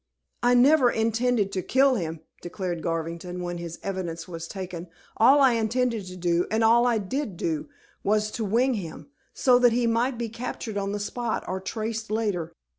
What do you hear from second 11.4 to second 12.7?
or traced later.